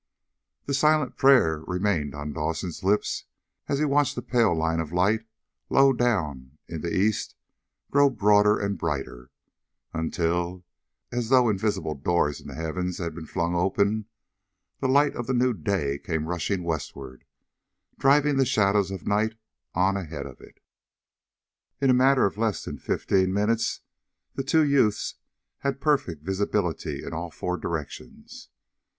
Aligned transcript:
The 0.65 0.73
silent 0.73 1.15
prayer 1.15 1.59
remained 1.67 2.15
on 2.15 2.33
Dawson's 2.33 2.83
lips 2.83 3.25
as 3.67 3.77
he 3.77 3.85
watched 3.85 4.15
the 4.15 4.23
pale 4.23 4.55
line 4.57 4.79
of 4.79 4.91
light 4.91 5.27
low 5.69 5.93
down 5.93 6.57
in 6.67 6.81
the 6.81 6.89
east 6.91 7.35
grow 7.91 8.09
broader 8.09 8.57
and 8.57 8.79
brighter, 8.79 9.29
until, 9.93 10.65
as 11.11 11.29
though 11.29 11.49
invisible 11.49 11.93
doors 11.93 12.41
in 12.41 12.47
the 12.47 12.55
heavens 12.55 12.97
had 12.97 13.13
been 13.13 13.27
flung 13.27 13.53
open, 13.53 14.07
the 14.79 14.87
light 14.87 15.15
of 15.15 15.27
the 15.27 15.35
new 15.35 15.53
day 15.53 15.99
came 15.99 16.25
rushing 16.25 16.63
westward, 16.63 17.23
driving 17.99 18.37
the 18.37 18.43
shadows 18.45 18.89
of 18.89 19.05
night 19.05 19.35
on 19.75 19.97
ahead 19.97 20.25
of 20.25 20.41
it. 20.41 20.59
In 21.79 21.91
a 21.91 21.93
matter 21.93 22.25
of 22.25 22.39
less 22.39 22.65
than 22.65 22.79
fifteen 22.79 23.31
minutes 23.31 23.81
the 24.33 24.41
two 24.43 24.63
youths 24.63 25.17
had 25.59 25.79
perfect 25.79 26.23
visibility 26.23 27.03
in 27.03 27.13
all 27.13 27.29
four 27.29 27.55
directions. 27.55 28.49